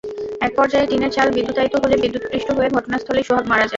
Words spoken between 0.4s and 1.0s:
একপর্যায়ে